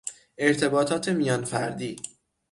ارتباطات 0.37 1.09
میان 1.09 1.45
فردی 1.45 1.95